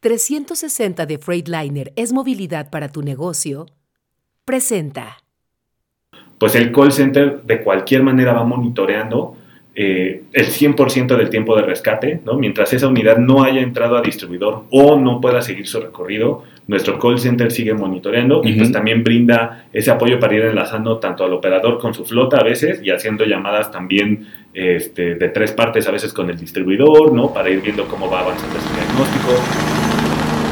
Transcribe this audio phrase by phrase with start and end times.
[0.00, 3.66] 360 de Freightliner es movilidad para tu negocio,
[4.46, 5.18] presenta.
[6.38, 9.36] Pues el call center de cualquier manera va monitoreando
[9.74, 12.34] eh, el 100% del tiempo de rescate, ¿no?
[12.34, 16.98] mientras esa unidad no haya entrado a distribuidor o no pueda seguir su recorrido, nuestro
[16.98, 21.34] call center sigue monitoreando y pues también brinda ese apoyo para ir enlazando tanto al
[21.34, 25.90] operador con su flota a veces y haciendo llamadas también este, de tres partes a
[25.90, 27.34] veces con el distribuidor, ¿no?
[27.34, 29.79] para ir viendo cómo va avanzando su diagnóstico.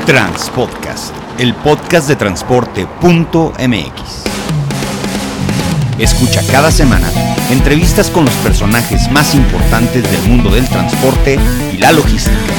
[0.08, 4.24] Transpodcast, el podcast de transporte.mx.
[5.98, 7.06] Escucha cada semana
[7.50, 11.38] entrevistas con los personajes más importantes del mundo del transporte
[11.74, 12.54] y la logística.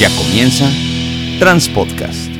[0.00, 0.64] Ya comienza
[1.38, 2.37] Transpodcast.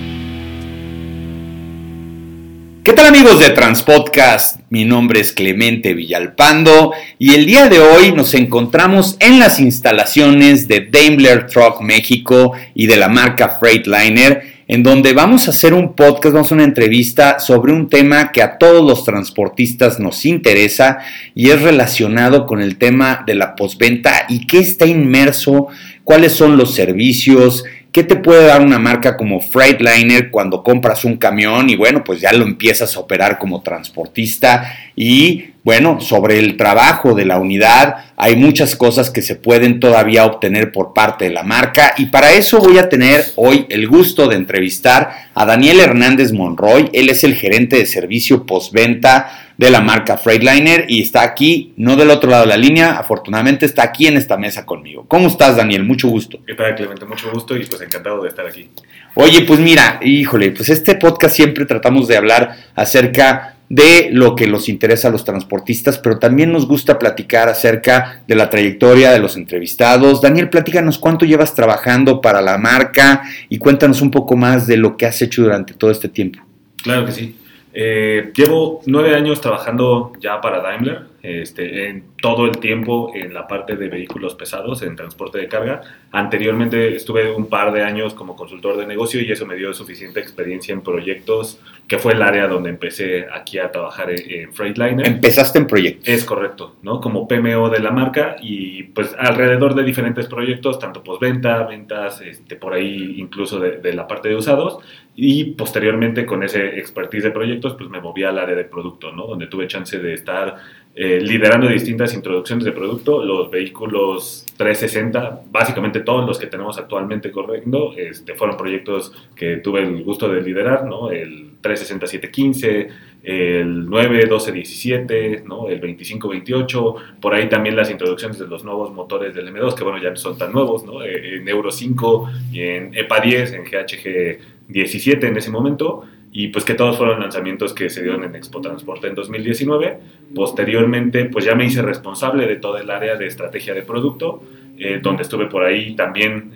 [2.88, 4.60] ¿Qué tal amigos de Transpodcast?
[4.70, 10.68] Mi nombre es Clemente Villalpando y el día de hoy nos encontramos en las instalaciones
[10.68, 15.94] de Daimler Truck México y de la marca Freightliner en donde vamos a hacer un
[15.94, 20.98] podcast, vamos a una entrevista sobre un tema que a todos los transportistas nos interesa
[21.34, 25.68] y es relacionado con el tema de la postventa y qué está inmerso,
[26.04, 31.16] cuáles son los servicios, ¿Qué te puede dar una marca como Freightliner cuando compras un
[31.16, 34.76] camión y bueno, pues ya lo empiezas a operar como transportista?
[34.94, 40.26] Y bueno, sobre el trabajo de la unidad hay muchas cosas que se pueden todavía
[40.26, 44.28] obtener por parte de la marca y para eso voy a tener hoy el gusto
[44.28, 46.90] de entrevistar a Daniel Hernández Monroy.
[46.92, 51.96] Él es el gerente de servicio postventa de la marca Freightliner y está aquí, no
[51.96, 55.04] del otro lado de la línea, afortunadamente está aquí en esta mesa conmigo.
[55.08, 55.84] ¿Cómo estás, Daniel?
[55.84, 56.38] Mucho gusto.
[56.46, 57.04] ¿Qué tal, Clemente?
[57.04, 58.70] Mucho gusto y pues encantado de estar aquí.
[59.14, 64.46] Oye, pues mira, híjole, pues este podcast siempre tratamos de hablar acerca de lo que
[64.46, 69.18] nos interesa a los transportistas, pero también nos gusta platicar acerca de la trayectoria de
[69.18, 70.22] los entrevistados.
[70.22, 74.96] Daniel, platícanos cuánto llevas trabajando para la marca y cuéntanos un poco más de lo
[74.96, 76.38] que has hecho durante todo este tiempo.
[76.80, 77.34] Claro que sí.
[77.80, 83.46] Eh, llevo nueve años trabajando ya para Daimler, este, en todo el tiempo en la
[83.48, 85.80] parte de vehículos pesados, en transporte de carga.
[86.12, 90.20] Anteriormente estuve un par de años como consultor de negocio y eso me dio suficiente
[90.20, 95.06] experiencia en proyectos, que fue el área donde empecé aquí a trabajar en Freightliner.
[95.06, 96.08] Empezaste en proyectos.
[96.08, 97.00] Es correcto, ¿no?
[97.00, 102.56] Como PMO de la marca y pues alrededor de diferentes proyectos, tanto postventa, ventas, este,
[102.56, 104.78] por ahí incluso de, de la parte de usados
[105.20, 109.26] y posteriormente con ese expertise de proyectos pues me moví al área de producto, ¿no?
[109.26, 110.58] Donde tuve chance de estar
[111.00, 117.30] eh, liderando distintas introducciones de producto, los vehículos 360, básicamente todos los que tenemos actualmente
[117.30, 121.12] corriendo, este, fueron proyectos que tuve el gusto de liderar, ¿no?
[121.12, 122.88] El 360-715,
[123.22, 125.68] el 91217, ¿no?
[125.68, 130.02] El 2528, por ahí también las introducciones de los nuevos motores del M2, que bueno,
[130.02, 131.04] ya no son tan nuevos, ¿no?
[131.04, 136.04] Eh, en Euro 5 y en EPA 10, en GHG 17 en ese momento
[136.40, 139.98] y pues que todos fueron lanzamientos que se dieron en Expo Transporte en 2019.
[140.36, 144.44] Posteriormente, pues ya me hice responsable de todo el área de estrategia de producto,
[144.78, 146.52] eh, donde estuve por ahí también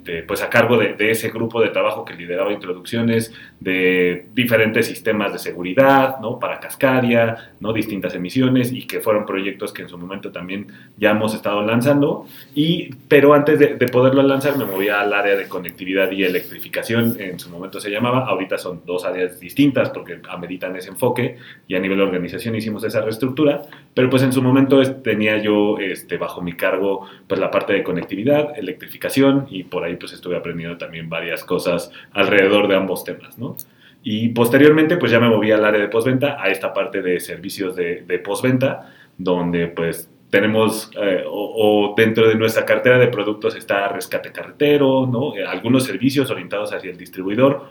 [0.00, 5.30] este, pues a cargo de, ese grupo de trabajo que lideraba introducciones de diferentes sistemas
[5.34, 6.38] de seguridad, ¿no?
[6.38, 7.74] Para Cascadia, ¿no?
[7.74, 12.26] Distintas emisiones y que fueron proyectos que en su momento también ya hemos estado lanzando.
[12.54, 17.38] Y, pero antes de, poderlo lanzar me movía al área de conectividad y electrificación, en
[17.38, 21.36] su momento se llamaba, ahorita son dos áreas distintas porque ameritan ese enfoque
[21.68, 23.62] y a nivel de organización hicimos esa reestructura,
[23.92, 27.82] pero pues en su momento tenía yo este, bajo mi cargo pues la parte de
[27.82, 33.38] conectividad, electrificación y por ahí pues estuve aprendiendo también varias cosas alrededor de ambos temas,
[33.38, 33.56] ¿no?
[34.02, 37.76] Y posteriormente pues ya me moví al área de postventa, a esta parte de servicios
[37.76, 43.88] de, de postventa, donde pues tenemos eh, o, dentro de nuestra cartera de productos está
[43.88, 45.36] rescate carretero, ¿no?
[45.36, 47.68] Eh, algunos servicios orientados hacia el distribuidor.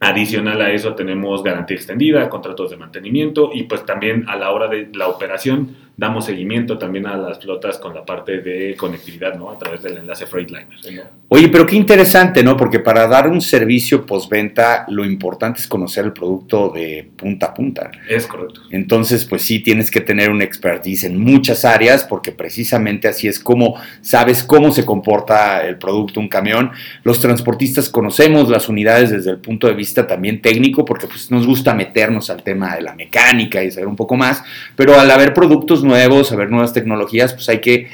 [0.00, 4.66] Adicional a eso tenemos garantía extendida, contratos de mantenimiento y pues también a la hora
[4.66, 9.50] de la operación damos seguimiento también a las flotas con la parte de conectividad, ¿no?
[9.50, 10.66] A través del enlace Freightliner.
[11.28, 12.56] Oye, pero qué interesante, ¿no?
[12.56, 17.54] Porque para dar un servicio postventa, lo importante es conocer el producto de punta a
[17.54, 17.90] punta.
[18.08, 18.62] Es correcto.
[18.70, 23.38] Entonces, pues sí, tienes que tener un expertise en muchas áreas, porque precisamente así es
[23.38, 26.70] como sabes cómo se comporta el producto, un camión.
[27.04, 31.46] Los transportistas conocemos las unidades desde el punto de vista también técnico, porque pues nos
[31.46, 34.42] gusta meternos al tema de la mecánica y saber un poco más,
[34.76, 37.88] pero al haber productos nuevos, a ver nuevas tecnologías, pues hay que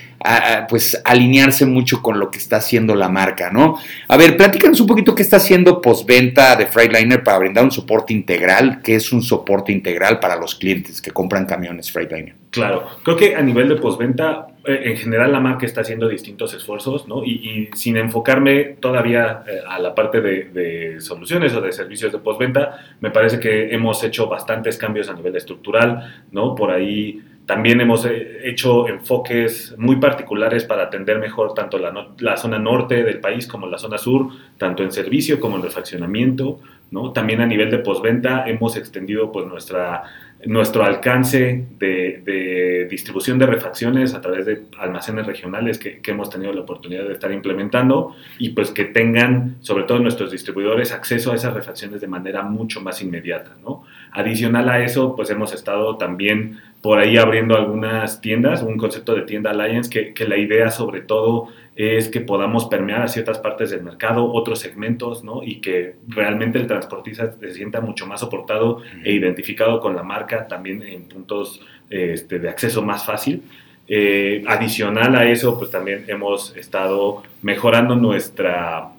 [0.69, 3.79] pues alinearse mucho con lo que está haciendo la marca, ¿no?
[4.09, 8.13] A ver, platícanos un poquito qué está haciendo postventa de Freightliner para brindar un soporte
[8.13, 12.35] integral, qué es un soporte integral para los clientes que compran camiones Freightliner.
[12.51, 16.55] Claro, creo que a nivel de postventa, eh, en general la marca está haciendo distintos
[16.55, 17.23] esfuerzos, ¿no?
[17.23, 22.19] Y, sin enfocarme todavía eh, a la parte de, de, soluciones o de servicios de
[22.19, 26.55] postventa, me parece que hemos hecho bastantes cambios a nivel estructural, ¿no?
[26.55, 32.37] Por ahí también hemos eh, hecho enfoques muy particulares para atender mejor tanto la, la,
[32.37, 34.29] zona norte del país como la zona sur,
[34.59, 36.59] tanto en servicio como en refaccionamiento.
[36.91, 37.13] ¿no?
[37.13, 40.05] También a nivel de postventa hemos extendido pues, nuestra
[40.45, 46.61] nuestro alcance de, distribución de refacciones a través de almacenes regionales que, hemos tenido la
[46.61, 51.53] oportunidad de estar implementando y pues que tengan, sobre todo nuestros distribuidores, acceso a esas
[51.53, 53.85] refacciones de manera mucho más inmediata, ¿no?
[54.13, 59.23] Adicional a eso, pues hemos estado también por ahí abriendo algunas tiendas, un concepto de
[59.23, 63.71] tienda Alliance que, que la idea sobre todo es que podamos permear a ciertas partes
[63.71, 65.43] del mercado, otros segmentos, ¿no?
[65.43, 70.47] Y que realmente el transportista se sienta mucho más soportado e identificado con la marca
[70.47, 71.61] también en puntos
[71.91, 73.43] este, de acceso más fácil.
[73.89, 78.91] Eh, adicional a eso, pues también hemos estado mejorando nuestra,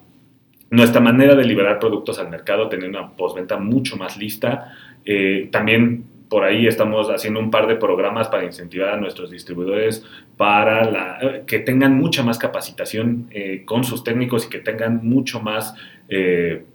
[0.71, 4.73] nuestra manera de liberar productos al mercado, tener una postventa mucho más lista.
[5.05, 10.05] Eh, también por ahí estamos haciendo un par de programas para incentivar a nuestros distribuidores
[10.35, 15.39] para la, que tengan mucha más capacitación eh, con sus técnicos y que tengan mucho
[15.39, 15.75] más,
[16.09, 16.65] eh,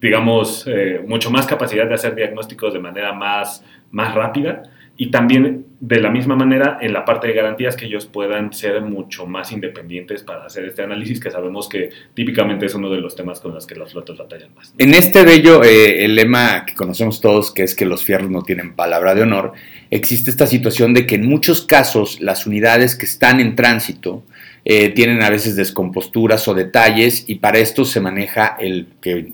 [0.00, 4.62] digamos, eh, mucho más capacidad de hacer diagnósticos de manera más, más rápida
[5.00, 8.82] y también de la misma manera en la parte de garantías que ellos puedan ser
[8.82, 13.14] mucho más independientes para hacer este análisis que sabemos que típicamente es uno de los
[13.14, 14.74] temas con los que las flotas batallan más.
[14.76, 18.42] En este bello, eh, el lema que conocemos todos, que es que los fierros no
[18.42, 19.52] tienen palabra de honor,
[19.88, 24.24] existe esta situación de que en muchos casos las unidades que están en tránsito,
[24.70, 28.88] eh, tienen a veces descomposturas o detalles y para esto se maneja el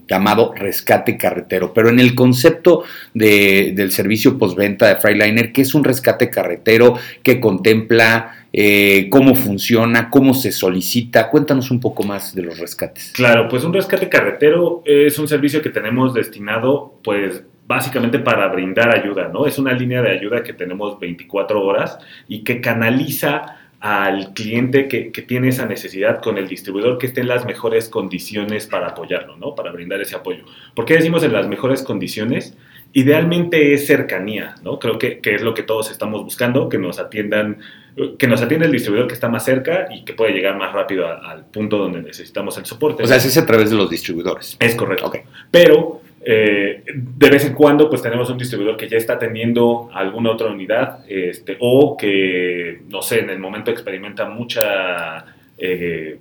[0.09, 1.75] llamado rescate carretero.
[1.75, 6.95] Pero en el concepto del servicio postventa de Freiliner, ¿qué es un rescate carretero?
[7.25, 8.47] ¿Qué contempla?
[8.53, 10.09] Eh, ¿Cómo funciona?
[10.09, 11.29] ¿Cómo se solicita?
[11.29, 13.11] Cuéntanos un poco más de los rescates.
[13.13, 18.97] Claro, pues un rescate carretero es un servicio que tenemos destinado pues básicamente para brindar
[18.97, 19.47] ayuda, ¿no?
[19.47, 21.99] Es una línea de ayuda que tenemos 24 horas
[22.29, 27.29] y que canaliza al cliente que, tiene esa necesidad con el distribuidor que esté en
[27.29, 29.55] las mejores condiciones para apoyarlo, ¿no?
[29.55, 30.47] Para brindar ese apoyo.
[30.75, 32.57] ¿Por qué decimos en las mejores condiciones?
[32.95, 34.79] Idealmente es cercanía, ¿no?
[34.79, 37.59] Creo que, es lo que todos estamos buscando, que nos atiendan,
[38.19, 41.07] que nos atienda el distribuidor que está más cerca y que puede llegar más rápido
[41.07, 43.03] al punto donde necesitamos el soporte.
[43.03, 44.57] O sea, es a través de los distribuidores.
[44.61, 45.09] Es correcto.
[45.09, 45.25] Okay.
[45.51, 50.31] Pero eh, de vez en cuando, pues tenemos un distribuidor que ya está teniendo alguna
[50.31, 54.27] otra unidad este, o que, no sé, en el momento experimenta
[55.59, 56.19] eh,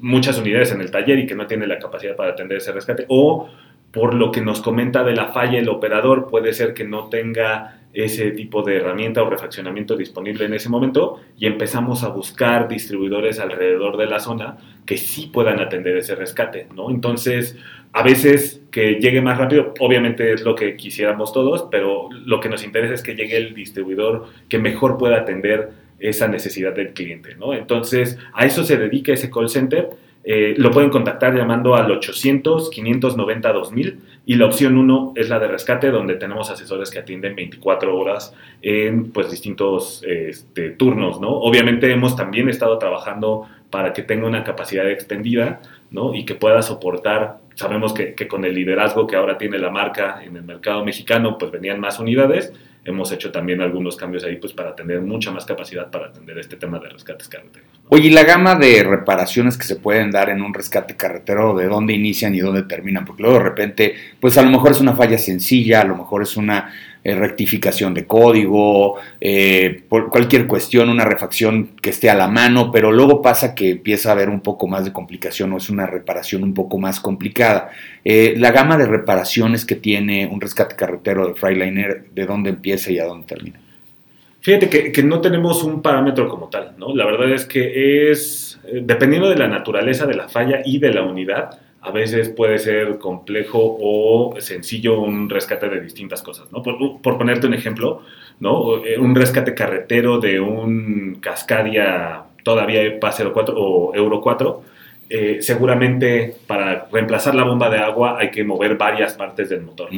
[0.00, 3.06] muchas unidades en el taller y que no tiene la capacidad para atender ese rescate.
[3.08, 3.48] O
[3.90, 7.80] por lo que nos comenta de la falla el operador, puede ser que no tenga
[7.92, 13.40] ese tipo de herramienta o refaccionamiento disponible en ese momento y empezamos a buscar distribuidores
[13.40, 16.90] alrededor de la zona que sí puedan atender ese rescate, ¿no?
[16.90, 17.58] Entonces,
[17.92, 22.48] a veces que llegue más rápido, obviamente es lo que quisiéramos todos, pero lo que
[22.48, 27.34] nos interesa es que llegue el distribuidor que mejor pueda atender esa necesidad del cliente,
[27.34, 27.52] ¿no?
[27.52, 29.90] Entonces, a eso se dedica ese call center.
[30.22, 33.96] Eh, lo pueden contactar llamando al 800-590-2000
[34.26, 38.34] y la opción 1 es la de rescate, donde tenemos asesores que atienden 24 horas
[38.62, 41.30] en pues, distintos este, turnos, ¿no?
[41.30, 45.60] Obviamente hemos también estado trabajando para que tenga una capacidad extendida,
[45.90, 46.14] ¿no?
[46.14, 50.34] Y que pueda soportar sabemos que, con el liderazgo que ahora tiene la marca en
[50.34, 52.54] el mercado mexicano, pues venían más unidades.
[52.86, 56.56] Hemos hecho también algunos cambios ahí pues para tener mucha más capacidad para atender este
[56.56, 57.68] tema de rescates carreteros.
[57.90, 61.66] Oye, ¿y la gama de reparaciones que se pueden dar en un rescate carretero, de
[61.66, 63.04] dónde inician y dónde terminan?
[63.04, 66.22] Porque luego de repente, pues a lo mejor es una falla sencilla, a lo mejor
[66.22, 72.14] es una eh, rectificación de código, eh, por cualquier cuestión, una refacción que esté a
[72.14, 75.56] la mano, pero luego pasa que empieza a haber un poco más de complicación o
[75.56, 77.70] es una reparación un poco más complicada.
[78.04, 82.92] Eh, la gama de reparaciones que tiene un rescate carretero de Freiliner, ¿de dónde empieza
[82.92, 83.58] y a dónde termina?
[84.42, 86.94] Fíjate que, que, no tenemos un parámetro como tal, ¿no?
[86.94, 91.02] La verdad es que es, dependiendo de la naturaleza de la falla y de la
[91.02, 96.62] unidad, a veces puede ser complejo o sencillo un rescate de distintas cosas, ¿no?
[96.62, 98.02] Por, ponerte un ejemplo,
[98.38, 98.84] ¿no?
[98.84, 104.62] Eh, un rescate carretero de un Cascadia todavía EPA 04 o Euro 4,
[105.12, 109.88] eh, seguramente para reemplazar la bomba de agua hay que mover varias partes del motor.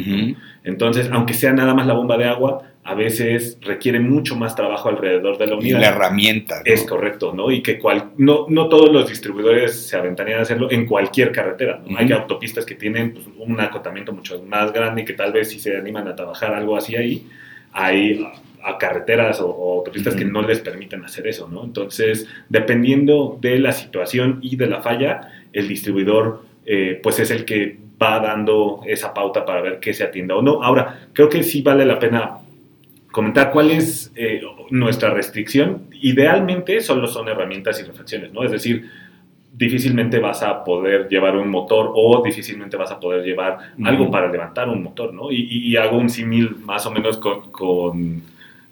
[0.64, 4.88] Entonces, aunque sea nada más la bomba de agua, a veces requiere mucho más trabajo
[4.88, 5.81] alrededor de la Y unidad.
[5.81, 6.57] la herramienta.
[6.57, 6.62] ¿no?
[6.64, 7.50] Es correcto, ¿no?
[7.50, 11.81] Y que cual, no, no todos los distribuidores se aventarían a hacerlo en cualquier carretera.
[11.87, 11.97] ¿no?
[11.99, 15.61] Hay autopistas que tienen pues, un acotamiento mucho más grande y que tal vez si
[15.61, 17.26] se animan a trabajar algo así ahí,
[17.73, 18.26] hay
[18.64, 21.64] a, carreteras o, o autopistas que no les permiten hacer eso, ¿no?
[21.64, 27.45] Entonces, dependiendo de la situación y de la falla, el distribuidor eh, pues es el
[27.45, 30.62] que va dando esa pauta para ver qué se atienda o no.
[30.62, 32.38] Ahora, creo que sí vale la pena
[33.11, 34.40] comentar cuál es eh,
[34.71, 35.83] nuestra restricción.
[36.00, 38.42] Idealmente solo son herramientas y refacciones, ¿no?
[38.45, 38.88] Es decir,
[39.54, 44.31] difícilmente vas a poder llevar un motor o difícilmente vas a poder llevar algo para
[44.33, 45.31] levantar un motor, ¿no?
[45.31, 48.23] Y, y- y hago un símil más o menos con, con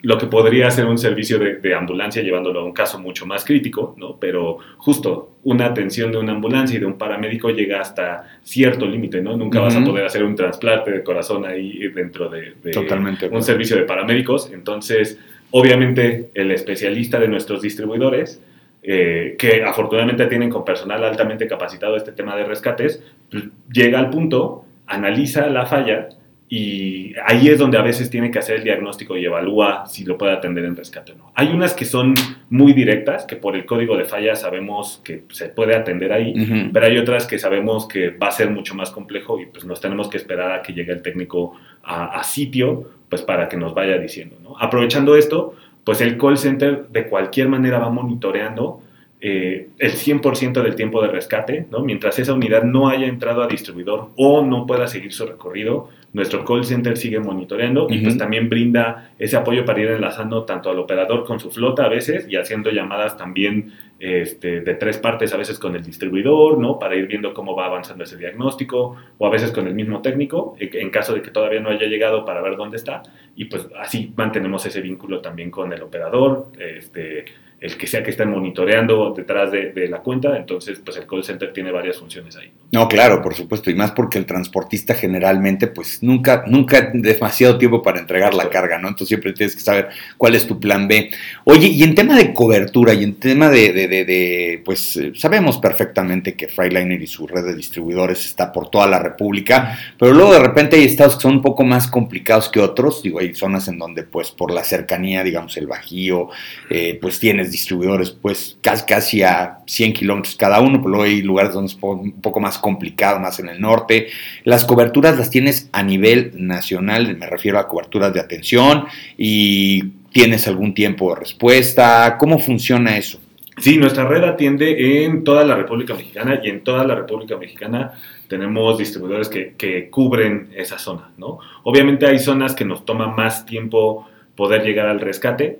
[0.02, 3.44] lo que podría ser un servicio de, de ambulancia llevándolo a un caso mucho más
[3.44, 4.16] crítico, ¿no?
[4.18, 9.20] Pero justo una atención de una ambulancia y de un paramédico llega hasta cierto límite,
[9.20, 9.36] ¿no?
[9.36, 13.28] Nunca vas a poder hacer un trasplante de corazón ahí dentro de, de Totalmente.
[13.28, 14.50] un servicio de paramédicos.
[14.52, 15.18] Entonces,
[15.50, 18.42] obviamente, el especialista de nuestros distribuidores,
[18.82, 24.08] eh, que afortunadamente tienen con personal altamente capacitado este tema de rescates, pues, llega al
[24.08, 26.08] punto, analiza la falla
[26.52, 30.18] y ahí es donde a veces tiene que hacer el diagnóstico y evalúa si lo
[30.18, 31.32] puede atender en rescate o no.
[31.36, 32.16] Hay unas que son
[32.50, 36.72] muy directas, que por el código de falla sabemos que se puede atender ahí, Ujú.
[36.72, 39.80] pero hay otras que sabemos que va a ser mucho más complejo y pues nos
[39.80, 41.54] tenemos que esperar a que llegue el técnico
[41.84, 44.36] a, a sitio pues para que nos vaya diciendo.
[44.42, 44.56] ¿no?
[44.58, 45.54] Aprovechando esto,
[45.84, 48.82] pues el call center de cualquier manera va monitoreando
[49.22, 51.80] eh, el 100% del tiempo de rescate, ¿no?
[51.80, 56.44] mientras esa unidad no haya entrado a distribuidor o no pueda seguir su recorrido, nuestro
[56.44, 60.78] call center sigue monitoreando y pues también brinda ese apoyo para ir enlazando tanto al
[60.78, 65.36] operador con su flota a veces y haciendo llamadas también este, de tres partes, a
[65.36, 66.78] veces con el distribuidor, ¿no?
[66.78, 70.56] Para ir viendo cómo va avanzando ese diagnóstico, o a veces con el mismo técnico,
[70.58, 73.02] en en caso de que todavía no haya llegado para ver dónde está,
[73.36, 77.26] y pues así mantenemos ese vínculo también con el operador, este,
[77.60, 81.22] el que sea que estén monitoreando detrás de, de la cuenta, entonces pues el call
[81.22, 82.50] center tiene varias funciones ahí.
[82.72, 87.82] No, claro, por supuesto, y más porque el transportista generalmente, pues nunca, nunca demasiado tiempo
[87.82, 88.88] para entregar la carga, ¿no?
[88.88, 91.10] Entonces siempre tienes que saber cuál es tu plan B.
[91.44, 95.58] Oye, y en tema de cobertura y en tema de, de, de- de, pues sabemos
[95.58, 100.32] perfectamente que Freightliner y su red de distribuidores está por toda la República, pero luego
[100.32, 103.68] de repente hay estados que son un poco más complicados que otros, digo, hay zonas
[103.68, 106.28] en donde pues por la cercanía, digamos, el Bajío,
[106.70, 111.52] eh, pues tienes distribuidores pues casi, a 100 kilómetros cada uno, pero luego hay lugares
[111.52, 114.08] donde es un poco más complicado, más en el norte.
[114.44, 118.84] Las coberturas las tienes a nivel nacional, me refiero a coberturas de atención
[119.16, 122.16] y tienes algún tiempo de respuesta.
[122.18, 123.20] ¿Cómo funciona eso?
[123.58, 127.92] Sí, nuestra red atiende en toda la República Mexicana y en toda la República Mexicana
[128.26, 131.40] tenemos distribuidores que, que cubren esa zona, ¿no?
[131.64, 135.58] Obviamente hay zonas que nos toma más tiempo poder llegar al rescate.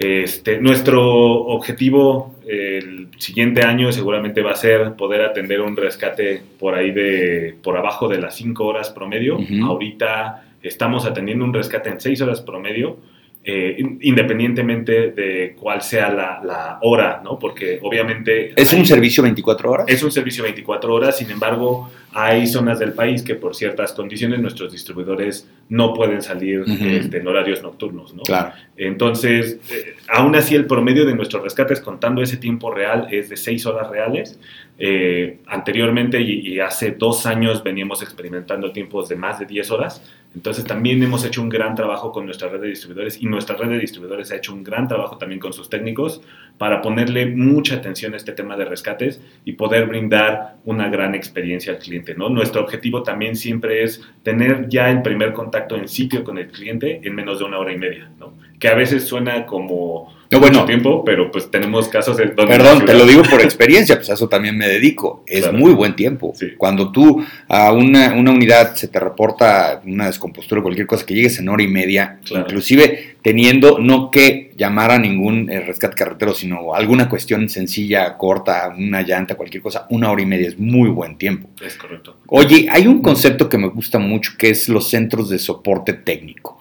[0.00, 6.74] Este, nuestro objetivo el siguiente año seguramente va a ser poder atender un rescate por
[6.74, 9.38] ahí de, por abajo de las 5 horas promedio.
[9.62, 12.96] Ahorita estamos atendiendo un rescate en 6 horas promedio
[13.44, 17.38] eh, in- independientemente de cuál sea la, la hora, ¿no?
[17.38, 18.52] Porque obviamente...
[18.56, 19.86] ¿Es hay- un servicio 24 horas?
[19.88, 24.40] Es un servicio 24 horas, sin embargo, hay zonas del país que por ciertas condiciones
[24.40, 26.84] nuestros distribuidores no pueden salir Ujú.
[26.84, 28.22] este, en horarios nocturnos, ¿no?
[28.22, 28.52] Claro.
[28.76, 33.36] Entonces, eh, aún así el promedio de nuestros rescates contando ese tiempo real es de
[33.36, 34.38] 6 horas reales.
[34.82, 40.02] Eh, anteriormente y, y hace dos años veníamos experimentando tiempos de más de 10 horas.
[40.34, 43.68] Entonces también hemos hecho un gran trabajo con nuestra red de distribuidores y nuestra red
[43.68, 46.22] de distribuidores ha hecho un gran trabajo también con sus técnicos
[46.56, 51.72] para ponerle mucha atención a este tema de rescates y poder brindar una gran experiencia
[51.72, 51.99] al cliente.
[52.16, 57.00] Nuestro objetivo también siempre es tener ya el primer contacto en sitio con el cliente
[57.02, 58.10] en menos de una hora y media,
[58.58, 60.58] que a veces suena como No, bueno.
[60.60, 62.56] mucho tiempo, pero pues tenemos casos en donde...
[62.56, 65.24] Perdón, te lo digo por experiencia, pues a eso también me dedico.
[65.26, 65.58] Es Claro.
[65.58, 66.32] muy buen tiempo.
[66.36, 66.52] Sí.
[66.56, 71.14] Cuando tú a una, una unidad se te reporta una descompostura o cualquier cosa que
[71.14, 72.44] llegues en hora y media, Claro.
[72.46, 78.72] inclusive teniendo no que llamar a ningún eh, rescate carretero, sino alguna cuestión sencilla, corta,
[78.76, 81.48] una llanta, cualquier cosa, una hora y media es muy buen tiempo.
[81.64, 82.16] Es correcto.
[82.28, 86.58] Oye, hay un concepto que me gusta mucho que es los centros de soporte técnico.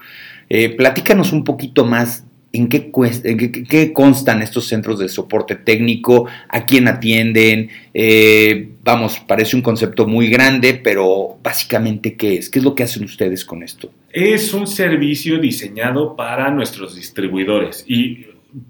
[0.50, 2.92] Eh, platícanos un poquito más en qué,
[3.24, 7.70] en qué constan estos centros de soporte técnico, a quién atienden.
[7.94, 12.50] Eh, vamos, parece un concepto muy grande, pero básicamente, ¿qué es?
[12.50, 13.92] ¿Qué es lo que hacen ustedes con esto?
[14.12, 18.26] Es un servicio diseñado para nuestros distribuidores y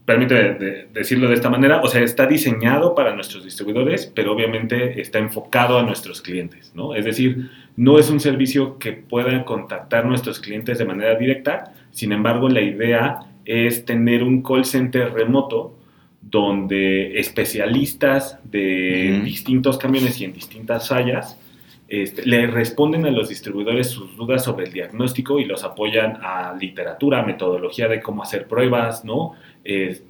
[0.05, 5.19] permíteme decirlo de esta manera, o sea, está diseñado para nuestros distribuidores, pero obviamente está
[5.19, 6.93] enfocado a nuestros clientes, ¿no?
[6.95, 12.11] Es decir, no es un servicio que puedan contactar nuestros clientes de manera directa, sin
[12.11, 13.19] embargo, la idea
[13.49, 15.75] es tener un call center remoto
[16.21, 21.35] donde especialistas de distintos camiones y en distintas fallas
[21.87, 26.53] este, le responden a los distribuidores sus dudas sobre el diagnóstico y los apoyan a
[26.53, 29.33] literatura, metodología de cómo hacer pruebas, ¿no?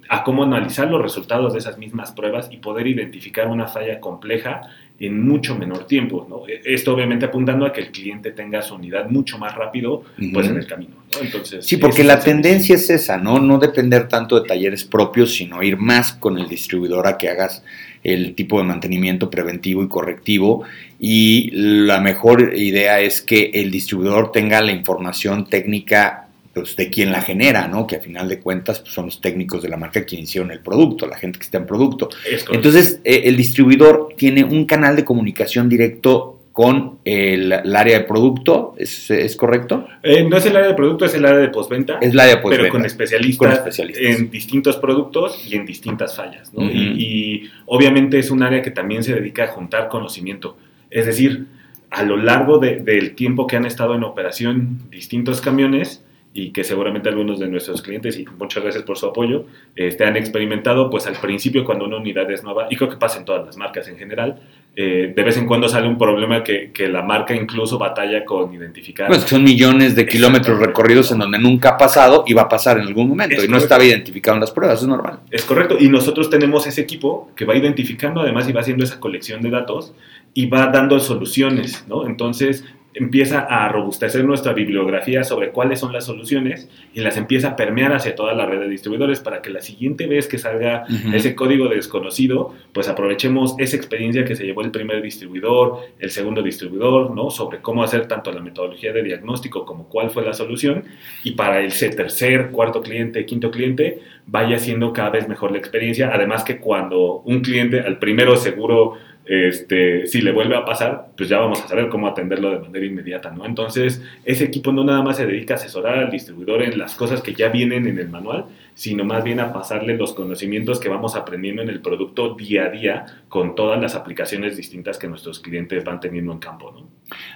[0.08, 4.62] a cómo analizar los resultados de esas mismas pruebas y poder identificar una falla compleja
[5.00, 6.26] en mucho menor tiempo.
[6.28, 6.46] ¿no?
[6.46, 10.48] E, esto obviamente apuntando a que el cliente tenga su unidad mucho más rápido pues,
[10.48, 10.94] en el camino.
[11.20, 13.40] Entonces, sí, porque la tendencia es esa, ¿no?
[13.40, 17.64] No depender tanto de talleres propios, sino ir más con el distribuidor a que hagas
[18.04, 20.62] el tipo de mantenimiento preventivo y correctivo.
[21.00, 26.29] Y la mejor idea es que el distribuidor tenga la información técnica
[26.60, 27.86] pues, de quien la genera, ¿no?
[27.86, 30.60] Que a final de cuentas pues, son los técnicos de la marca quienes hicieron el
[30.60, 32.08] producto, la gente que está en producto.
[32.52, 38.74] Entonces, eh, el distribuidor tiene un canal de comunicación directo con el, área de producto,
[38.76, 39.86] ¿es, correcto?
[40.02, 41.98] Eh, no es el área de producto, es el área de postventa.
[42.00, 42.62] Es el área de postventa.
[42.64, 46.64] Pero con especialistas, en distintos productos y en distintas fallas, ¿no?
[46.64, 50.56] y, obviamente es un área que también se dedica a juntar conocimiento.
[50.90, 51.46] Es decir,
[51.90, 57.08] a lo largo del tiempo que han estado en operación distintos camiones, y que seguramente
[57.08, 61.14] algunos de nuestros clientes, y muchas gracias por su apoyo, este, han experimentado, pues al
[61.14, 63.98] principio cuando una unidad es nueva, y creo que pasa en todas las marcas en
[63.98, 64.40] general,
[64.76, 68.54] eh, de vez en cuando sale un problema que, que, la marca incluso batalla con
[68.54, 69.08] identificar.
[69.08, 72.78] Pues son millones de kilómetros recorridos en donde nunca ha pasado y va a pasar
[72.78, 75.18] en algún momento, y no estaba identificado en las pruebas, es normal.
[75.32, 79.00] Es correcto, y nosotros tenemos ese equipo que va identificando además y va haciendo esa
[79.00, 79.94] colección de datos
[80.32, 82.06] y va dando soluciones, ¿no?
[82.06, 87.56] Entonces, empieza a robustecer nuestra bibliografía sobre cuáles son las soluciones y las empieza a
[87.56, 91.34] permear hacia toda la red de distribuidores para que la siguiente vez que salga ese
[91.34, 97.14] código desconocido, pues aprovechemos esa experiencia que se llevó el primer distribuidor, el segundo distribuidor,
[97.14, 97.30] ¿no?
[97.30, 100.84] Sobre cómo hacer tanto la metodología de diagnóstico como cuál fue la solución
[101.22, 106.10] y para ese tercer, cuarto cliente, quinto cliente, vaya siendo cada vez mejor la experiencia.
[106.12, 108.94] Además que cuando un cliente al primero seguro
[109.26, 112.84] este, si le vuelve a pasar, pues ya vamos a saber cómo atenderlo de manera
[112.84, 113.46] inmediata, ¿no?
[113.46, 117.22] Entonces, ese equipo no nada más se dedica a asesorar al distribuidor en las cosas
[117.22, 121.14] que ya vienen en el manual, sino más bien a pasarle los conocimientos que vamos
[121.16, 125.84] aprendiendo en el producto día a día con todas las aplicaciones distintas que nuestros clientes
[125.84, 126.88] van teniendo en campo, ¿no?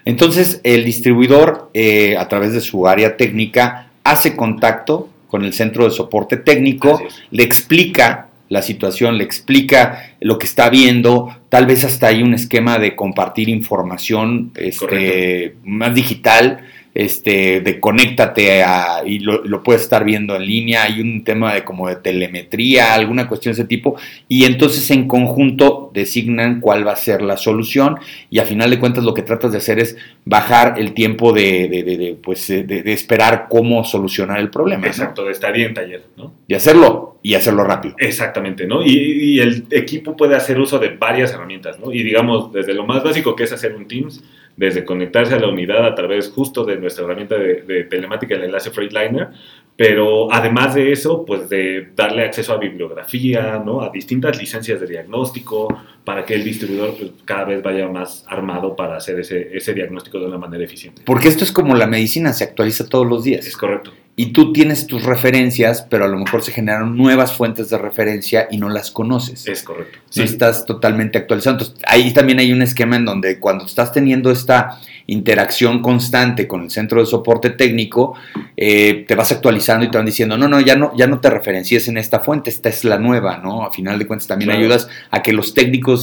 [0.04, 5.84] Entonces, el distribuidor, eh, a través de su área técnica, hace contacto con el centro
[5.84, 11.84] de soporte técnico, le explica la situación, le explica lo que está viendo, tal vez
[11.84, 16.60] hasta hay un esquema de compartir información este, más digital
[16.94, 21.64] este, de conéctate a, y lo, puedes estar viendo en línea, hay un tema de
[21.64, 23.96] como de telemetría, alguna cuestión de ese tipo,
[24.28, 27.98] y entonces en conjunto designan cuál va a ser la solución
[28.30, 31.68] y a final de cuentas lo que tratas de hacer es bajar el tiempo de,
[31.68, 34.86] de, pues, de, esperar cómo solucionar el problema.
[34.86, 36.32] Exacto, de estar en taller, ¿no?
[36.46, 37.96] Y hacerlo, y hacerlo rápido.
[37.98, 38.84] Exactamente, ¿no?
[38.84, 38.90] Y,
[39.34, 41.92] y el equipo puede hacer uso de varias herramientas, ¿no?
[41.92, 44.22] Y digamos, desde lo más básico que es hacer un Teams,
[44.56, 48.70] desde conectarse a la unidad a través justo de nuestra herramienta de, telemática, el enlace
[48.70, 49.28] Freightliner,
[49.76, 53.80] pero además de eso, pues de darle acceso a bibliografía, ¿no?
[53.80, 55.68] A distintas licencias de diagnóstico,
[56.04, 60.18] para que el distribuidor pues, cada vez vaya más armado para hacer ese, ese diagnóstico
[60.18, 61.02] de una manera eficiente.
[61.04, 63.46] Porque esto es como la medicina, se actualiza todos los días.
[63.46, 67.68] Es correcto y tú tienes tus referencias, pero a lo mejor se generaron nuevas fuentes
[67.70, 69.48] de referencia y no las conoces.
[69.48, 69.98] Es correcto.
[70.08, 70.22] Sí.
[70.22, 71.56] estás totalmente actualizado.
[71.56, 76.62] Entonces, ahí también hay un esquema en donde cuando estás teniendo esta interacción constante con
[76.62, 78.14] el centro de soporte técnico,
[78.56, 81.28] eh, te vas actualizando y te van diciendo, no, no, ya no, ya no te
[81.28, 83.64] referencies en esta fuente, esta es la nueva, ¿no?
[83.64, 85.93] A final de cuentas también ayudas a que los técnicos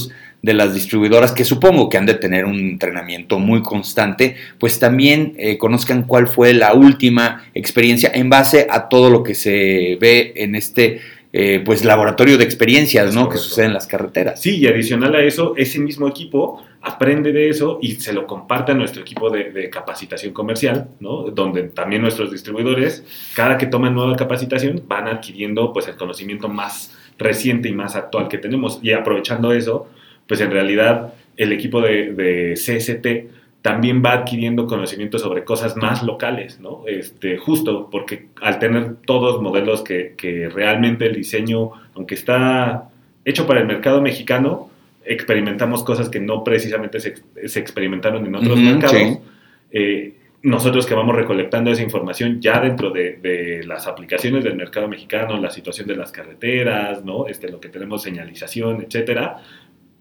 [0.42, 5.34] de las distribuidoras, que supongo que han de tener un entrenamiento muy constante, pues también
[5.38, 10.32] eh, conozcan cuál fue la última experiencia en base a todo lo que se ve
[10.36, 11.00] en este
[11.34, 13.28] eh, pues laboratorio de experiencias, ¿no?
[13.28, 14.42] Que sucede en las carreteras.
[14.42, 18.72] Sí, y adicional a eso, ese mismo equipo aprende de eso y se lo comparte
[18.72, 21.22] a nuestro equipo de, capacitación comercial, ¿no?
[21.30, 26.92] Donde también nuestros distribuidores, cada que toman nueva capacitación, van adquiriendo pues el conocimiento más
[27.18, 29.88] reciente y más actual que tenemos y aprovechando eso,
[30.26, 36.02] pues en realidad el equipo de, de CST también va adquiriendo conocimiento sobre cosas más
[36.02, 36.82] locales, ¿no?
[36.88, 42.90] Este, justo porque al tener todos modelos que, que realmente el diseño, aunque está
[43.24, 44.68] hecho para el mercado mexicano,
[45.04, 47.14] experimentamos cosas que no precisamente se,
[47.46, 49.18] se experimentaron en otros mercados.
[49.70, 55.38] Eh, nosotros que vamos recolectando esa información ya dentro de, las aplicaciones del mercado mexicano,
[55.38, 57.26] la situación de las carreteras, ¿no?
[57.28, 59.40] Este, lo que tenemos señalización, etcétera,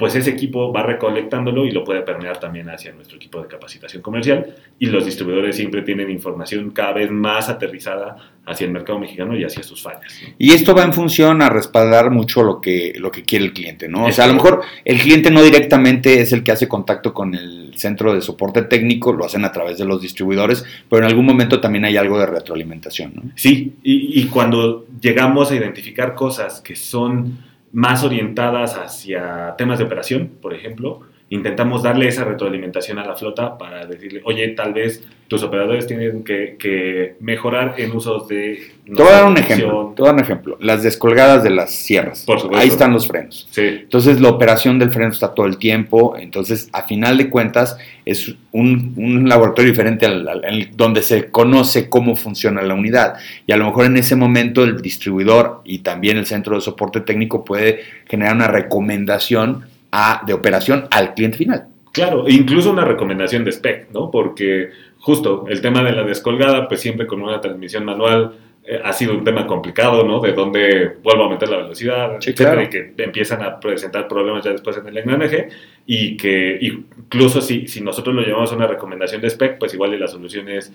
[0.01, 4.01] pues ese equipo va recolectándolo y lo puede permear también hacia nuestro equipo de capacitación
[4.01, 8.15] comercial y los distribuidores siempre tienen información cada vez más aterrizada
[8.47, 10.19] hacia el mercado mexicano y hacia sus fallas.
[10.23, 10.33] ¿no?
[10.39, 13.87] Y esto va en función a respaldar mucho lo que, lo que quiere el cliente,
[13.87, 14.05] ¿no?
[14.05, 17.35] O sea, a lo mejor el cliente no directamente es el que hace contacto con
[17.35, 21.27] el centro de soporte técnico, lo hacen a través de los distribuidores, pero en algún
[21.27, 23.21] momento también hay algo de retroalimentación, ¿no?
[23.35, 29.85] Sí, y, y cuando llegamos a identificar cosas que son más orientadas hacia temas de
[29.85, 35.01] operación, por ejemplo, intentamos darle esa retroalimentación a la flota para decirle, oye, tal vez
[35.29, 38.59] tus operadores tienen que, que mejorar en usos de...
[38.85, 40.57] No te voy a dar un ejemplo, te voy a dar un ejemplo.
[40.59, 42.25] Las descolgadas de las sierras.
[42.25, 42.61] Por supuesto.
[42.61, 43.47] Ahí están los frenos.
[43.49, 43.61] Sí.
[43.61, 46.17] Entonces la operación del freno está todo el tiempo.
[46.19, 51.31] Entonces, a final de cuentas, es un, un laboratorio diferente al, al, al, donde se
[51.31, 53.13] conoce cómo funciona la unidad.
[53.47, 56.99] Y a lo mejor en ese momento el distribuidor y también el centro de soporte
[56.99, 61.67] técnico puede generar una recomendación a, de operación al cliente final.
[61.91, 64.09] Claro, incluso una recomendación de spec, ¿no?
[64.09, 68.93] Porque justo el tema de la descolgada, pues siempre con una transmisión manual eh, ha
[68.93, 70.19] sido un tema complicado, ¿no?
[70.21, 72.67] De dónde vuelvo a meter la velocidad, Sí, etcétera, claro.
[72.67, 75.49] y que empiezan a presentar problemas ya después en el engranaje
[75.85, 79.93] y que incluso si, si nosotros lo llevamos a una recomendación de spec, pues igual
[79.93, 80.71] y la solución es,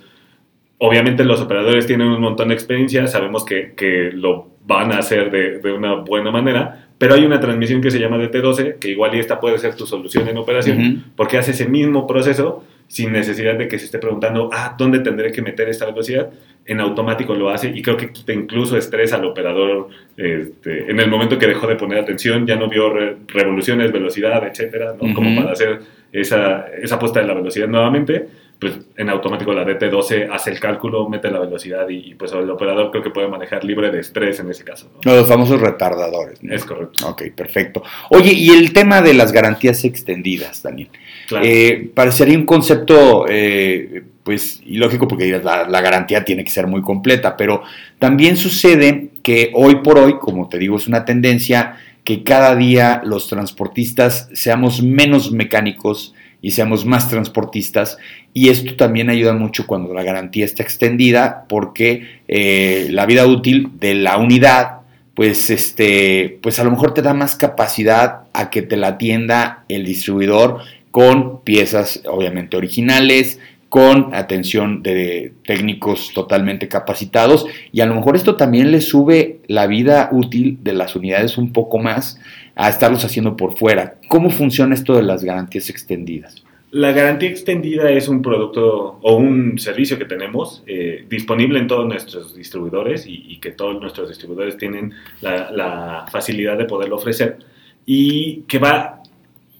[0.78, 5.30] obviamente los operadores tienen un montón de experiencia, sabemos que, que lo van a hacer
[5.30, 9.14] de, de, una buena manera, pero hay una transmisión que se llama DT12, que igual
[9.14, 11.02] y esta puede ser tu solución en operación, Uh -huh.
[11.16, 15.32] porque hace ese mismo proceso sin necesidad de que se esté preguntando, ah, ¿dónde tendré
[15.32, 16.30] que meter esta velocidad?
[16.64, 21.10] En automático lo hace y creo que quita incluso estrés al operador este, en el
[21.10, 25.02] momento que dejó de poner atención, ya no vio re revoluciones, velocidad, etcétera, ¿no?
[25.04, 25.14] uh -huh.
[25.14, 25.80] como para hacer
[26.12, 28.26] esa, esa puesta de la velocidad nuevamente
[28.58, 32.48] pues en automático la DT12 hace el cálculo, mete la velocidad y, y, pues el
[32.48, 34.90] operador creo que puede manejar libre de estrés en ese caso.
[35.04, 35.14] ¿no?
[35.14, 36.42] Los famosos retardadores.
[36.42, 36.54] ¿no?
[36.54, 37.06] Es correcto.
[37.08, 37.82] Ok, perfecto.
[38.10, 40.88] Oye, y el tema de las garantías extendidas, Daniel.
[41.28, 41.44] Claro.
[41.46, 46.80] Eh, parecería un concepto, eh, pues, ilógico porque la, la, garantía tiene que ser muy
[46.80, 47.62] completa, pero
[47.98, 53.02] también sucede que hoy por hoy, como te digo, es una tendencia que cada día
[53.04, 56.14] los transportistas seamos menos mecánicos
[56.46, 57.98] y seamos más transportistas.
[58.32, 63.70] Y esto también ayuda mucho cuando la garantía está extendida porque eh, la vida útil
[63.80, 64.82] de la unidad,
[65.14, 69.64] pues, este, pues a lo mejor te da más capacidad a que te la atienda
[69.68, 70.60] el distribuidor
[70.92, 78.36] con piezas obviamente originales, con atención de técnicos totalmente capacitados y a lo mejor esto
[78.36, 82.20] también le sube la vida útil de las unidades un poco más
[82.56, 83.96] a estarlos haciendo por fuera.
[84.08, 86.42] ¿Cómo funciona esto de las garantías extendidas?
[86.72, 91.86] La garantía extendida es un producto o un servicio que tenemos eh, disponible en todos
[91.86, 97.38] nuestros distribuidores y, que todos nuestros distribuidores tienen la, la facilidad de poderlo ofrecer
[97.84, 99.02] y que va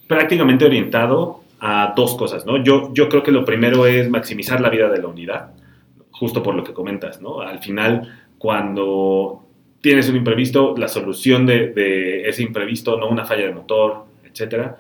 [0.09, 2.63] prácticamente orientado a dos cosas, ¿no?
[2.63, 5.51] Yo, yo creo que lo primero es maximizar la vida de la unidad,
[6.11, 7.41] justo por lo que comentas, ¿no?
[7.41, 9.46] Al final, cuando
[9.81, 14.79] tienes un imprevisto, la solución de, de ese imprevisto, no una falla de motor, etcétera,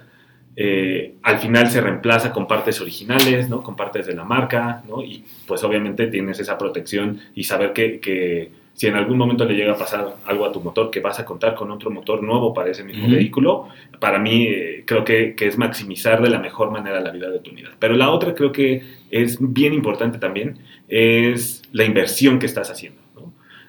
[0.59, 3.63] eh, al final se reemplaza con partes originales, ¿no?
[3.63, 5.03] Con partes de la marca, ¿no?
[5.03, 9.55] Y pues obviamente tienes esa protección y saber que, que si en algún momento le
[9.55, 12.55] llega a pasar algo a tu motor, que vas a contar con otro motor nuevo
[12.55, 13.17] para ese mismo uh -huh.
[13.17, 13.69] vehículo,
[14.01, 17.41] para mí eh, creo que, que, es maximizar de la mejor manera la vida de
[17.41, 17.73] tu unidad.
[17.79, 23.06] Pero la otra creo que es bien importante también, es la inversión que estás haciendo.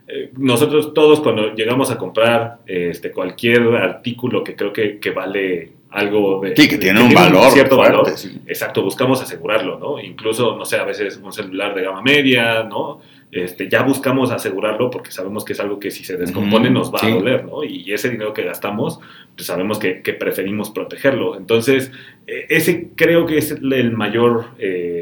[0.08, 5.72] Eh, nosotros todos cuando llegamos a comprar este, cualquier artículo que creo que, que vale
[5.90, 6.56] algo de...
[6.56, 7.52] Sí, que tiene un valor.
[7.52, 8.18] cierto fuerte, valor.
[8.18, 8.40] Sí.
[8.48, 10.00] Exacto, buscamos asegurarlo, ¿no?
[10.00, 13.02] Incluso, no sé, a veces un celular de gama media, ¿no?
[13.32, 17.00] Este, ya buscamos asegurarlo porque sabemos que es algo que si se descompone nos va
[17.00, 17.08] sí.
[17.08, 17.64] a doler, ¿no?
[17.64, 19.00] Y ese dinero que gastamos,
[19.36, 21.36] pues sabemos que, que preferimos protegerlo.
[21.38, 21.92] Entonces,
[22.26, 24.46] eh, ese creo que es el mayor...
[24.60, 24.97] Eh,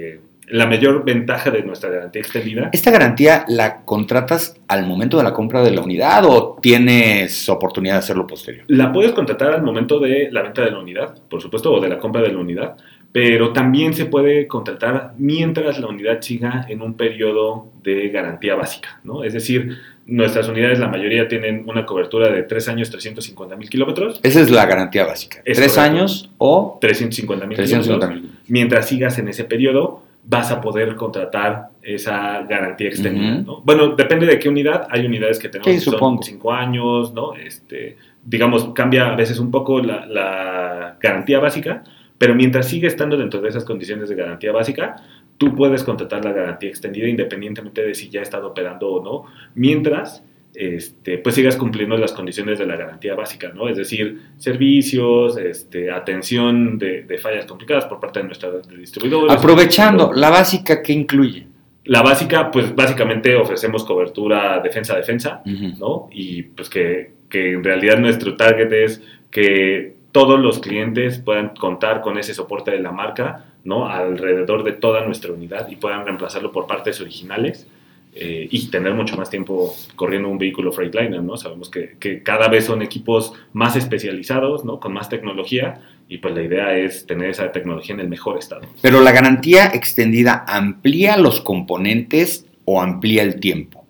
[0.48, 2.70] la mayor ventaja de nuestra garantía extendida.
[2.72, 7.96] ¿Esta garantía la contratas al momento de la compra de la unidad o tienes oportunidad
[7.96, 8.66] de hacerlo posterior?
[8.68, 11.90] La puedes contratar al momento de la venta de la unidad, por supuesto, o de
[11.90, 12.76] la compra de la unidad,
[13.12, 19.00] pero también se puede contratar mientras la unidad siga en un periodo de garantía básica,
[19.04, 19.24] ¿no?
[19.24, 24.20] Es decir, nuestras unidades, la mayoría tienen una cobertura de 3 años, 350 mil kilómetros.
[24.22, 25.42] Esa es la garantía básica.
[25.46, 25.82] Es 3 correcto.
[25.82, 28.42] años o 350 mil 350 kilómetros.
[28.48, 33.46] Mientras sigas en ese periodo, vas a poder contratar esa garantía extendida, uh -huh.
[33.46, 33.62] ¿no?
[33.62, 34.88] Bueno, depende de qué unidad.
[34.90, 36.24] Hay unidades que tenemos sí, que son supongo.
[36.24, 37.36] 5 años, ¿no?
[37.36, 41.84] Este, digamos, cambia a veces un poco la, la, garantía básica,
[42.18, 44.96] pero mientras sigue estando dentro de esas condiciones de garantía básica,
[45.38, 49.32] tú puedes contratar la garantía extendida independientemente de si ya ha estado operando o no,
[49.54, 50.24] mientras
[50.56, 53.68] este, pues sigas cumpliendo las condiciones de la garantía básica, ¿no?
[53.68, 59.34] Es decir, servicios, este, atención de, fallas complicadas por parte de nuestra distribuidora.
[59.34, 61.48] Aprovechando, ¿la básica qué incluye?
[61.86, 66.10] La básica, pues básicamente ofrecemos cobertura defensa-defensa, ¿no?
[66.12, 72.02] Y pues que, que en realidad nuestro target es que todos los clientes puedan contar
[72.02, 73.88] con ese soporte de la marca, ¿no?
[73.88, 77.68] Alrededor de toda nuestra unidad y puedan reemplazarlo por partes originales
[78.16, 81.36] eh, y tener mucho más tiempo corriendo un vehículo Freightliner, ¿no?
[81.36, 84.80] Sabemos que, que, cada vez son equipos más especializados, ¿no?
[84.80, 88.62] Con más tecnología y pues la idea es tener esa tecnología en el mejor estado.
[88.82, 93.86] Pero la garantía extendida amplía los componentes o amplía el tiempo?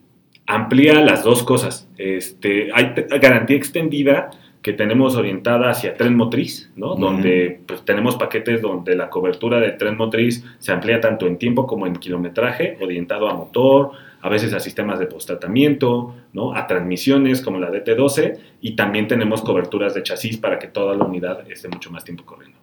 [0.46, 1.88] Amplía las dos cosas.
[1.98, 4.30] Este, hay garantía extendida
[4.66, 6.96] que tenemos orientada hacia tren motriz, ¿no?
[6.96, 11.68] Donde pues, tenemos paquetes donde la cobertura de tren motriz se amplía tanto en tiempo
[11.68, 16.56] como en kilometraje, orientado a motor, a veces a sistemas de post-tratamiento, ¿no?
[16.56, 21.04] a transmisiones como la DT12 y también tenemos coberturas de chasis para que toda la
[21.04, 22.58] unidad esté mucho más tiempo corriendo.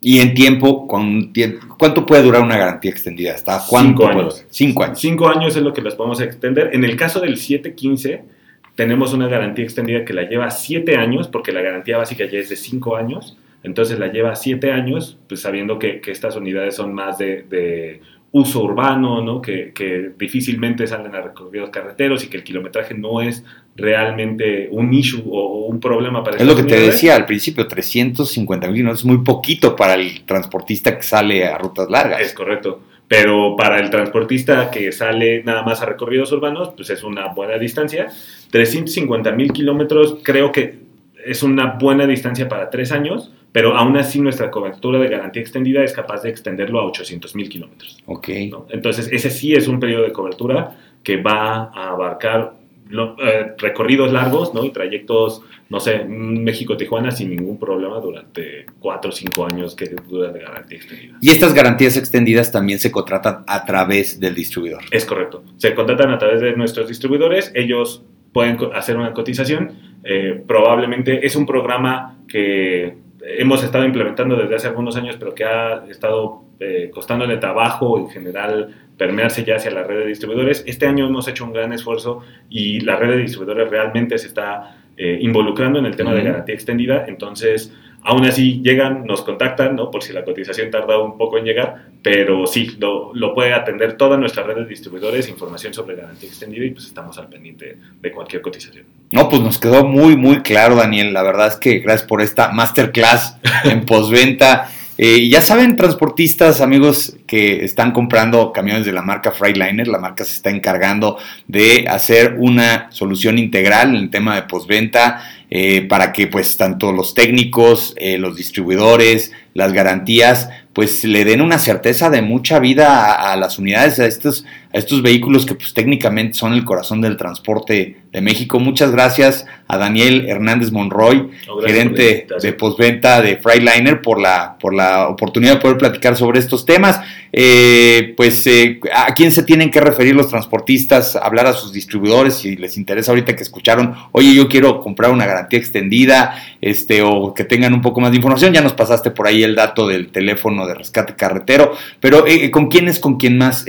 [0.00, 3.34] ¿Y en tiempo, cuánto puede durar una garantía extendida?
[3.34, 4.02] ¿Hasta cuánto?
[4.02, 4.46] Cinco años.
[4.50, 5.00] Cinco años.
[5.00, 6.70] Cinco años es lo que les podemos extender.
[6.74, 8.38] En el caso del 715,
[8.80, 12.48] tenemos una garantía extendida que la lleva siete años, porque la garantía básica ya es
[12.48, 13.36] de cinco años.
[13.62, 18.00] Entonces la lleva siete años, pues sabiendo que, estas unidades son más de
[18.32, 19.42] uso urbano, ¿no?
[19.42, 23.44] que, que, difícilmente salen a recorridos carreteros y que el kilometraje no es
[23.76, 28.68] realmente un issue o, un problema para Es lo que te decía al principio, 350
[28.68, 32.20] mil es muy poquito para el transportista que sale a rutas largas.
[32.20, 37.02] Es correcto, pero para el transportista que sale nada más a recorridos urbanos, pues es
[37.02, 38.06] una buena distancia.
[38.52, 40.78] 350 mil kilómetros creo que
[41.24, 45.82] es una buena distancia para tres años pero aún así nuestra cobertura de garantía extendida
[45.82, 47.98] es capaz de extenderlo a 800 mil kilómetros.
[48.06, 48.28] Ok.
[48.68, 52.59] Entonces, ese sí es un periodo de cobertura que va a abarcar
[52.92, 54.64] eh, recorridos largos ¿no?
[54.64, 60.30] y trayectos, no sé, México-Tijuana sin ningún problema durante 4 o 5 años que dura
[60.30, 61.18] de garantía extendida.
[61.20, 64.82] Y estas garantías extendidas también se contratan a través del distribuidor.
[64.90, 65.44] Es correcto.
[65.56, 67.52] Se contratan a través de nuestros distribuidores.
[67.54, 69.72] Ellos pueden hacer una cotización.
[70.04, 75.44] Eh, probablemente es un programa que hemos estado implementando desde hace algunos años, pero que
[75.44, 80.62] ha estado eh, costándole trabajo en general permearse ya hacia la red de distribuidores.
[80.66, 84.76] Este año hemos hecho un gran esfuerzo y la red de distribuidores realmente se está
[84.98, 87.06] eh, involucrando en el tema de garantía extendida.
[87.08, 89.90] Entonces, Aún así llegan, nos contactan, ¿no?
[89.90, 93.98] Por si la cotización tarda un poco en llegar, pero sí, lo, lo, puede atender
[93.98, 98.10] toda nuestra red de distribuidores, información sobre garantía extendida y pues estamos al pendiente de
[98.10, 98.86] cualquier cotización.
[99.12, 101.12] No, pues nos quedó muy, muy claro, Daniel.
[101.12, 104.70] La verdad es que gracias por esta masterclass en postventa.
[105.02, 110.26] Eh, ya saben, transportistas, amigos que están comprando camiones de la marca Freightliner, la marca
[110.26, 111.16] se está encargando
[111.48, 116.92] de hacer una solución integral en el tema de postventa eh, para que pues tanto
[116.92, 123.32] los técnicos, eh, los distribuidores, las garantías, pues le den una certeza de mucha vida
[123.32, 127.16] a, las unidades, a estos, a estos vehículos que pues técnicamente son el corazón del
[127.16, 128.60] transporte de México.
[128.60, 131.30] Muchas gracias a Daniel Hernández Monroy,
[131.64, 136.64] gerente de postventa de Freightliner, por la, por la oportunidad de poder platicar sobre estos
[136.66, 137.00] temas.
[137.32, 142.34] Eh, pues eh, a quién se tienen que referir los transportistas, hablar a sus distribuidores
[142.34, 147.32] si les interesa ahorita que escucharon, oye, yo quiero comprar una garantía extendida, este, o
[147.32, 150.08] que tengan un poco más de información, ya nos pasaste por ahí el dato del
[150.08, 153.64] teléfono de rescate carretero, pero eh, ¿con quién es con quién más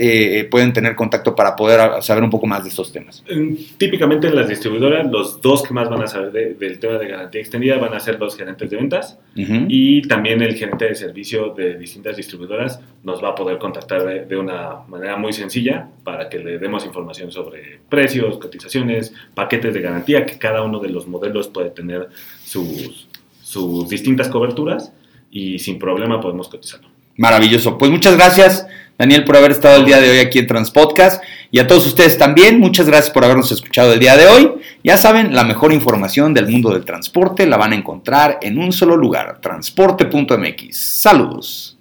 [0.50, 3.24] pueden tener contacto para poder saber un poco más de estos temas?
[3.78, 7.40] Típicamente en las distribuidoras, los dos que más van a saber del tema de garantía
[7.40, 11.76] extendida van a ser los gerentes de ventas y también el gerente de servicio de
[11.76, 16.58] distintas distribuidoras nos va a poder contactar de, una manera muy sencilla para que le
[16.58, 21.70] demos información sobre precios, cotizaciones, paquetes de garantía, que cada uno de los modelos puede
[21.70, 22.08] tener
[22.44, 23.08] sus,
[23.42, 24.92] sus distintas coberturas
[25.32, 26.88] y sin problema podemos cotizarlo.
[27.16, 27.78] Maravilloso.
[27.78, 28.66] Pues muchas gracias,
[28.98, 31.22] Daniel, por haber estado el día de hoy aquí en Transpodcast.
[31.50, 34.52] Y a todos ustedes también, muchas gracias por habernos escuchado el día de hoy.
[34.84, 38.72] Ya saben, la mejor información del mundo del transporte la van a encontrar en un
[38.72, 40.76] solo lugar, transporte.mx.
[40.76, 41.78] Saludos.